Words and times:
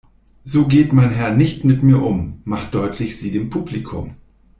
„So 0.45 0.65
geht 0.67 0.93
mein 0.93 1.11
Herr 1.11 1.29
nicht 1.31 1.63
mit 1.63 1.83
mir 1.83 1.99
um“, 2.01 2.41
macht 2.43 2.73
deutlich 2.73 3.19
sie 3.19 3.29
dem 3.29 3.51
Publikum. 3.51 4.15